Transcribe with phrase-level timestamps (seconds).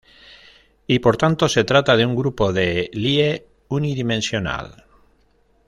[0.87, 4.83] Y por tanto se trata de un grupo de Lie unidimensional.